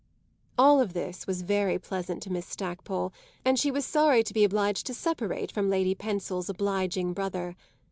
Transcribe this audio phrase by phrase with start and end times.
[0.57, 3.13] All this was very pleasant to Miss Stackpole,
[3.45, 7.55] and she was sorry to be obliged to separate from Lady Pensil's obliging brother.